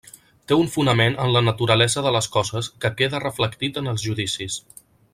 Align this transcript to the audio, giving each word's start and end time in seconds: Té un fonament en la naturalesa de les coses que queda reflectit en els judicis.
Té 0.51 0.55
un 0.61 0.69
fonament 0.75 1.17
en 1.25 1.33
la 1.35 1.43
naturalesa 1.49 2.05
de 2.07 2.15
les 2.17 2.31
coses 2.39 2.73
que 2.85 2.93
queda 3.03 3.23
reflectit 3.29 3.81
en 3.83 3.93
els 3.93 4.09
judicis. 4.11 4.61